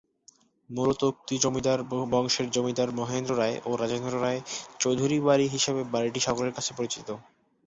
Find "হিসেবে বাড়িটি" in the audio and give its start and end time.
5.55-6.19